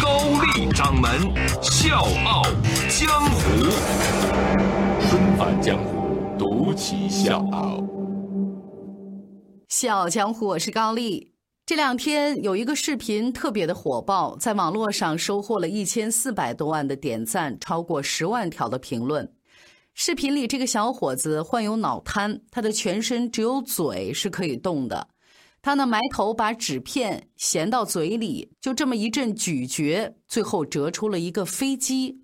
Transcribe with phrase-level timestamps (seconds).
[0.00, 0.18] 高
[0.54, 1.10] 丽掌门
[1.62, 2.42] 笑傲
[2.88, 3.40] 江湖，
[5.08, 7.82] 重返江湖，独骑笑傲。
[9.68, 11.32] 笑傲江湖，我是高丽。
[11.64, 19.30] 这两天有一个视频特别的火爆，在网络上收获了一千四百多万的点赞，超过十万条的评论。
[19.94, 25.08] 视频里这个小伙子患有脑瘫，他的全身只有嘴是可以动的。
[25.66, 32.20] 他呢埋头把纸片衔到嘴里，就这么一阵咀嚼，最后折出了一个飞机。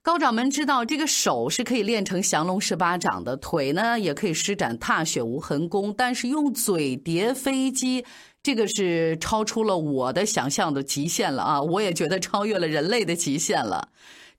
[0.00, 8.06] 高掌门知道这个手是可以练成降龙十八掌的，腿呢也可以施展踏雪无痕功，但是用嘴叠飞机。
[8.42, 11.60] 这个是超出了我的想象的极限了啊！
[11.60, 13.90] 我也觉得超越了人类的极限了。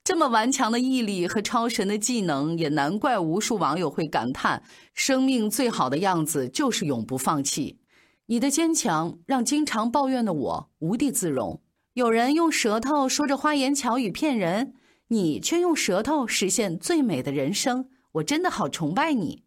[0.02, 7.78] 这么顽强的毅力和超神的技能，也难怪无数网友会感叹：生命最好的样子就是永不放弃。
[8.26, 11.60] 你的坚强让经常抱怨的我无地自容。
[11.94, 14.74] 有人用舌头说着花言巧语骗人，
[15.08, 17.88] 你却用舌头实现最美的人生。
[18.12, 19.44] 我真的好崇拜你。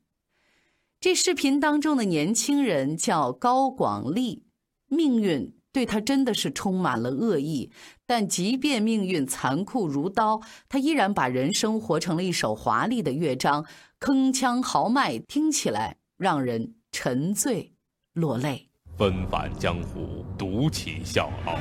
[1.00, 4.44] 这视频当中的年轻人叫高广利。
[4.88, 7.72] 命运对他真的是充满了恶意，
[8.06, 13.66] 但即便命运残酷如刀，他依然把人生活成了一首华丽的乐章，
[14.00, 17.75] 铿锵豪迈，听起来让人沉醉
[18.16, 18.68] 落泪。
[18.98, 21.60] 纷返江湖，独起笑傲，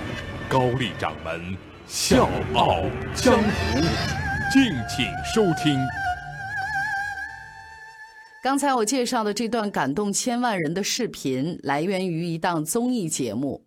[0.48, 2.80] 高丽掌门笑傲
[3.14, 3.80] 江湖，
[4.52, 5.78] 敬请收听。
[8.42, 13.66] 刚才我介绍的这段感动千万人的视频，来源于一档综艺节目。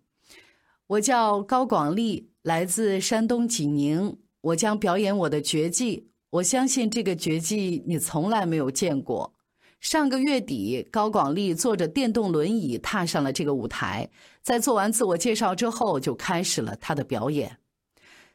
[0.86, 4.18] 我叫高广利，来自山东济宁。
[4.40, 9.34] 我将表演我的绝技，我相信这个绝技你从来没有见过。
[9.80, 14.10] 上个月底，高广利坐着电动轮椅踏上了这个舞台，
[14.42, 17.58] 在做完自我介绍之后，就开始了他的表演。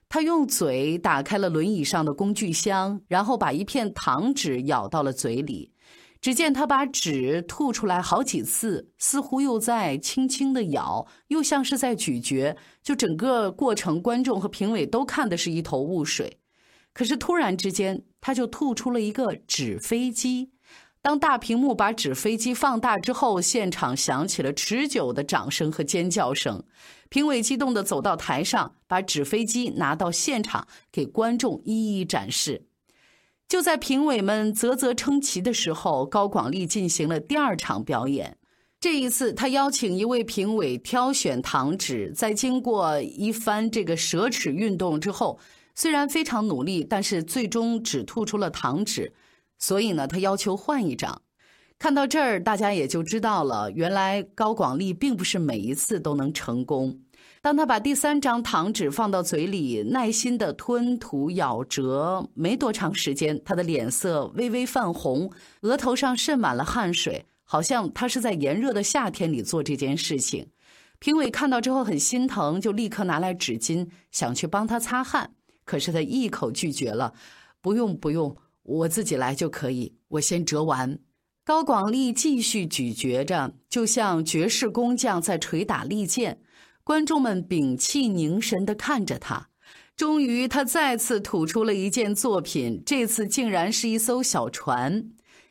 [0.08, 5.72] 他用嘴打开了轮椅上的工具箱，然后把一片糖纸咬到了嘴里。
[6.22, 12.56] 只见他把纸吐出来好几次，似乎又在轻轻的咬，又像是在咀嚼。
[12.82, 16.38] 就整个过程，观众和评委都看的是一头雾水。
[16.94, 20.53] 可是突然之间，他就吐出了一个纸飞机。
[21.04, 26.64] 当大屏幕把纸飞机放大之后，现场响起了持久的掌声和尖叫声。
[27.10, 32.68] 评委激动地走到台上，把纸飞机拿到现场给观众一一展示。
[33.50, 38.38] 就在评委们啧啧称奇的时候，高广利进行了第二场表演。
[38.80, 45.38] 这一次，他邀请一位评委挑选糖纸，在经过一番这个舌齿运动之后，
[45.76, 49.12] 虽然非常努力，但是最终只吐出了糖纸。
[49.58, 51.22] 所以呢，他要求换一张。
[51.80, 57.00] 看到这儿，大家也就知道了，原来高广利并不是每一次都能成功。
[57.42, 65.30] 当他把第三张糖纸放到嘴里，耐心的吞吐咬嚼，没多长时间，他的脸色微微泛红，
[65.62, 70.48] 额头上渗满了汗水，好像他是在炎热的夏天里做这件事情。
[71.00, 75.32] 评委看到之后很心疼，就立刻拿来纸巾想去帮他擦汗，
[75.66, 77.14] 可是他一口拒绝了
[77.62, 81.00] ：“不用不用，我自己来就可以，我先折完。”
[81.46, 86.42] 高广利继续咀嚼着，就像绝世工匠在捶打利剑。
[86.86, 89.50] 观众们屏气凝神地看着他，
[89.96, 92.82] 终于，他再次吐出了一件作品。
[92.86, 95.10] 这次竟然是一艘小船。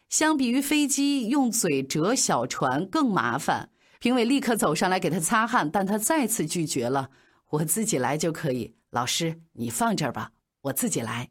[0.09, 3.71] 相比于飞机，用嘴折小船更麻烦。
[3.99, 7.11] 评委立刻走上来给他擦汗，但他再次拒绝了
[7.51, 11.31] ：“我自己来就可以。”老师，你放这儿吧，我自己来。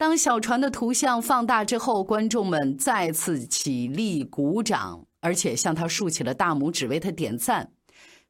[0.00, 7.70] 当小船的图像放大之后，观众们再次起立鼓掌，而且向他竖起了大拇指，为他点赞。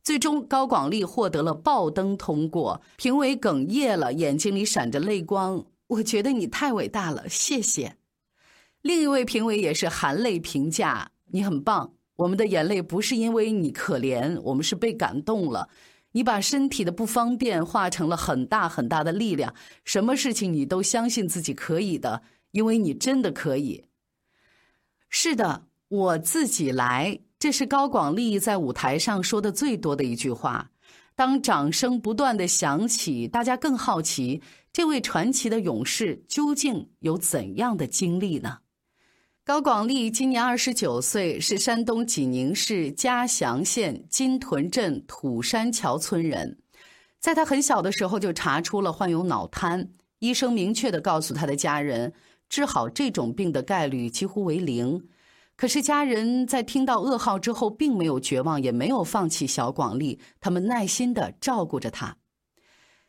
[0.03, 5.65] 最终，高广利获得了爆灯通过，评委哽咽了，眼睛里闪着泪光。
[5.87, 7.95] 我觉得你太伟大了，谢谢。
[8.83, 15.69] 另一位评委也是含泪评价：“你很棒，我们的眼泪不是因为你可怜，我们是被感动了。
[16.13, 19.55] 你把身体的不方便化成了很大很大的力量，
[19.85, 23.85] 什么事情你都相信自己可以的，因为你真的可以。”
[25.09, 27.21] 是的，我自己来。
[27.39, 30.71] 这是高广利在舞台上说的最多的一句话。
[31.15, 34.43] 当掌声不断的响起，大家更好奇
[34.73, 38.59] 这位传奇的勇士究竟有怎样的经历呢？
[39.51, 46.57] 高广利今年二十九岁，是山东济宁市嘉祥县金屯镇土山桥村人。
[47.19, 49.89] 在他很小的时候就查出了患有脑瘫，
[50.21, 52.13] 医生明确的告诉他的家人，
[52.49, 55.09] 治好这种病的概率几乎为零。
[55.57, 62.19] 可是家人在听到噩耗之后，并没有绝望，也没有放弃小广利，他们耐心的照顾着他。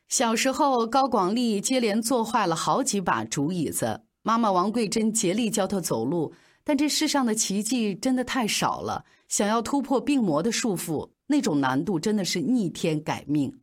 [0.07, 6.33] 小时候，高广利接连坐坏了好几把竹椅子，妈妈王桂珍竭力教他走路，
[6.63, 9.05] 但这世上的奇迹真的太少了。
[9.27, 13.59] 想要突破病魔的束缚，那种难度真的是逆天改命。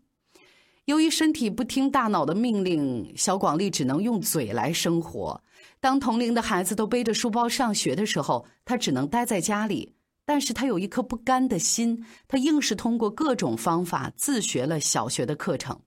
[0.87, 5.43] 由于身体不听大脑的命令，小广利只能用嘴来生活。
[5.81, 9.95] 当同龄的孩子都背着书包上学的时候，他只能待在家里。
[10.25, 15.81] 但是他有一颗不甘的心，他硬是通过各种方法自学了小学的课程。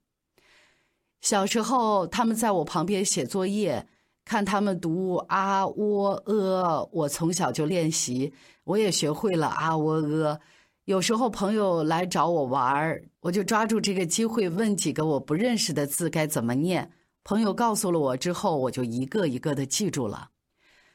[1.21, 3.87] 小时候，他们在我旁边写作业，
[4.23, 8.31] 看他们读啊喔呃，我从小就练习，
[8.63, 10.39] 我也学会了啊喔呃。
[10.85, 16.91] 有时候朋友来找我玩儿，我就抓住这个机会问几个我不认识的字该怎么念。
[17.23, 20.29] 朋友告诉了我之后，我就一个一个的记住了。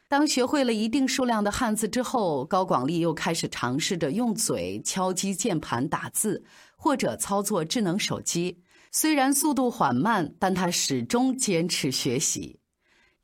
[0.08, 6.44] 当学会了一定数量的汉字之后，高广利又开始尝试着用嘴敲击键盘打字，
[6.76, 8.60] 或者操作智能手机。
[8.90, 12.58] 虽然速度缓慢，但他始终坚持学习。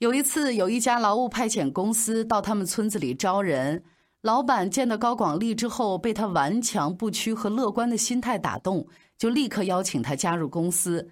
[0.03, 3.85] 有一次，有一家劳务派遣公司到他们村子里招人。
[4.23, 8.85] 老板见到高广利之后，被他顽强不屈和乐观的心态打动，
[9.17, 11.09] 就立刻邀请他加入公司。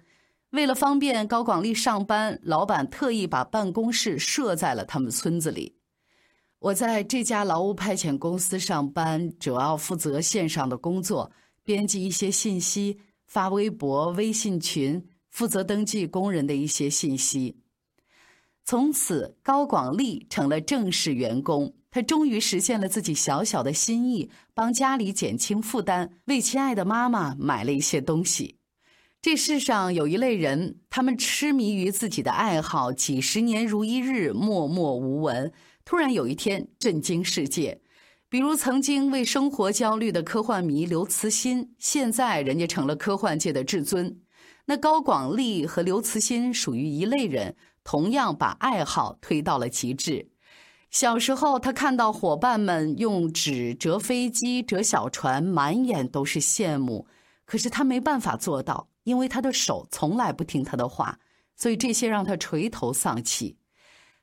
[0.49, 5.77] 为了方便高广利上班，老板特意把办公室设在了他们村子里。
[6.59, 11.31] 我在这家劳务派遣公司上班，主要负责线上的工作，
[11.63, 17.60] 编辑一些信息，发微博、微信群，负责登记工人的一些信息。
[18.63, 21.73] 从此，高广利成了正式员工。
[21.89, 28.55] 他终于实现了自己小小的心意，帮家里减轻负担，为亲爱的妈妈买了一些东西。
[29.21, 35.51] 这世上有一类人，他们痴迷于自己的爱好，几十年如一日，默默无闻。
[35.83, 37.81] 突然有一天，震惊世界。
[38.29, 44.21] 比如曾经为生活焦虑的科幻迷刘慈欣，现在人家成了科幻界的至尊。
[44.65, 50.29] 那高广利和刘慈欣属于一类人，同样把爱好推到了极致。
[50.89, 57.07] 小时候，他看到伙伴们用纸折飞机、折小船，满眼都是羡慕。
[57.45, 61.19] 可是他没办法做到，因为他的手从来不听他的话，
[61.55, 63.57] 所以这些让他垂头丧气。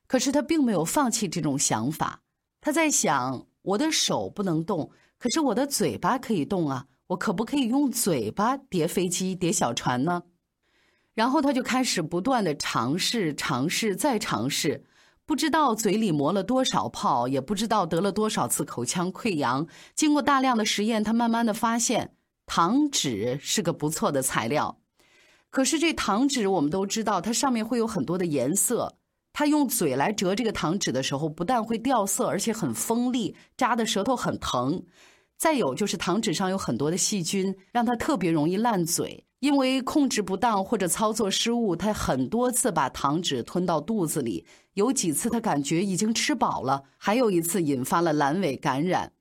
[0.06, 2.22] 可是他并没有放弃这种想法，
[2.60, 6.87] 他在想：我的手不能动，可是我的嘴巴可以动啊！
[7.08, 10.22] 我可不可以用嘴巴叠飞机、叠小船呢？
[11.19, 14.85] 然后他就开始不断的尝试、尝试、再尝试。
[15.26, 19.67] 不知道嘴里磨了多少泡，也不知道得了多少次口腔溃疡。
[19.97, 22.12] 经过大量的实验，他慢慢的发现
[22.47, 24.79] 糖纸是个不错的材料。
[25.50, 28.99] 可是这糖纸我们都知道，它上面会有很多的颜色。
[29.32, 34.85] 他用嘴来折这个糖纸的时候，不但会掉色，而且很锋利，扎的舌头很疼。
[35.37, 39.25] 再有就是糖纸上有很多的细菌，让他特别容易烂嘴。
[39.40, 44.44] 因为控制不当或者操作失误，他很多次把糖纸吞到肚子里。
[44.74, 49.12] 有几次他感觉已经吃饱了，还有一次引发了阑尾感染。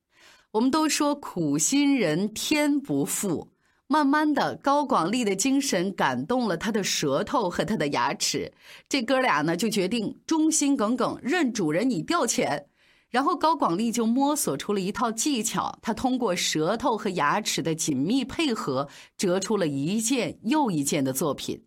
[0.52, 3.50] 我们都说苦心人天不负，
[3.88, 8.52] 慢慢的，高广利的精神感动了他的舌头和他的牙齿。
[8.90, 12.64] 这哥俩呢就决定忠心耿耿，任主人你调遣。
[13.10, 21.66] 然后高广利就摸索出了一套技巧，他通过舌头和牙齿的紧密配合，折出了一件又一件的作品。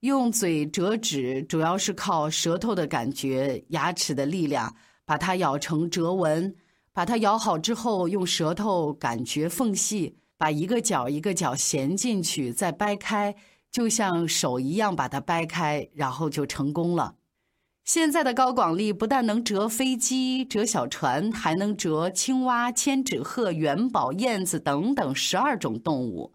[0.00, 6.54] 用嘴折纸，主要是靠舌头的感觉、牙齿的力量，把它咬成折纹。
[6.94, 13.34] 把它咬好之后，用舌头感觉缝隙，把一个角一个角衔进去，再掰开，
[13.70, 17.14] 就像手一样把它掰开，然后就成功了。
[17.84, 26.32] 现在的高广利不但能折飞机、折小船，还能折青蛙、千纸鹤、元宝、燕子等等十二种动物。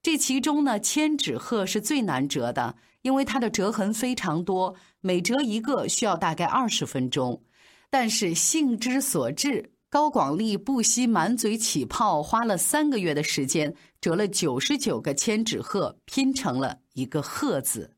[0.00, 7.42] 这其中呢，千纸鹤是最难折的，因为它的折痕非常多，每折一个需要大概二十分钟。
[7.90, 17.96] 但是兴之所至，高广利不惜满嘴起泡，花了三个月的时间，折了九十九个千纸鹤，拼成了一个“鹤”字。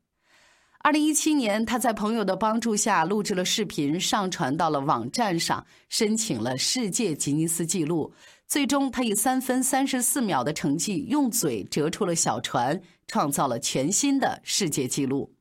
[0.81, 8.13] 二零一七年，他在朋友的帮助下录制了视频，上传到了网站上，申请了世界吉尼斯纪录。
[8.47, 15.35] 最终，他以三分三十四秒的成绩，用嘴折出了小船，创造了全新的世界纪录。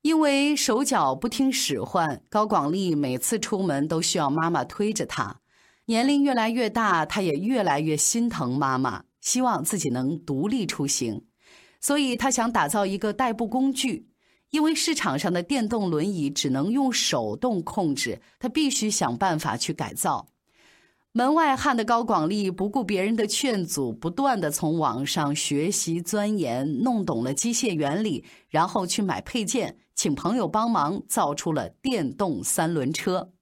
[0.00, 5.40] 因为手脚不听使唤，高广利每次出门都需要妈妈推着他。
[5.84, 11.22] 年龄越来越大，他也越来越心疼妈妈，希望自己能独立出行，
[11.82, 14.06] 所以他想打造一个代步工具。
[14.50, 20.26] 因为市场上的电动轮椅只能用手动控制，他必须想办法去改造。
[21.12, 33.32] 门外汉的高广利不顾别人的劝阻，不断的从网上学习钻研，弄懂了机械原理，然后去买配件，请朋友帮忙造出了电动三轮车。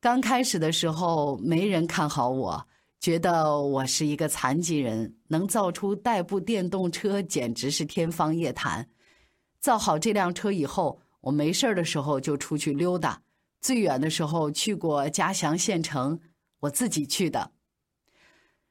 [0.00, 2.66] 刚开始的时候，没人看好我，
[2.98, 8.88] 觉得我是一个残疾人，能造出代步电动车简直是天方夜谭。
[9.64, 13.22] 造好这辆车以后，我没事的时候就出去溜达，
[13.62, 16.20] 最远的时候去过嘉祥县城，
[16.60, 17.52] 我自己去的。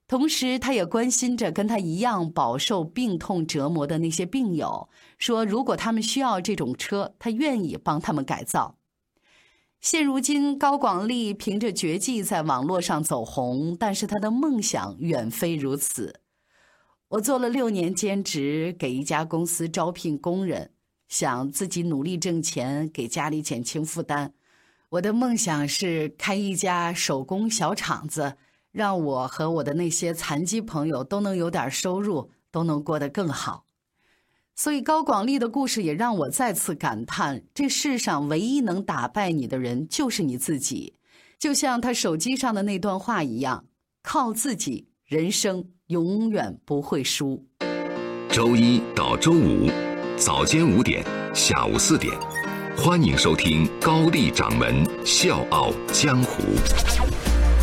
[0.08, 8.78] 同时，他也关心着跟他一样饱受病痛折磨的那些病友，说如果他们需要这种车，他愿意帮他们改造。
[9.82, 16.20] 现如今，高广利凭着绝技在网络上走红，但是他的梦想远非如此。
[17.08, 20.73] 我做了六年兼职，给一家公司招聘工人。
[21.14, 24.34] 想自己努力挣钱，给家里减轻负担。
[24.90, 28.36] 我的梦想是开一家手工小厂子，
[28.72, 33.66] 让我和我的那些残疾朋友都能有点收入，都能过得更好。
[34.56, 40.96] 所以高广利的故事也让我再次感叹：这世上唯一能打败你的人就是你自己。
[41.38, 43.66] 就像他手机上的那段话一样，
[44.02, 47.46] 靠自己，人生永远不会输。
[48.32, 49.70] 周一到周五。
[50.26, 51.04] 早间五点，
[51.34, 52.18] 下午四点，
[52.78, 56.42] 欢迎收听高丽掌门笑傲江湖。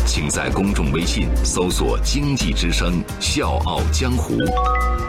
[0.05, 4.35] 请在公众微信搜索“经济之声笑傲江湖”，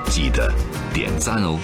[0.09, 0.50] 记得
[0.94, 1.61] 点赞哦。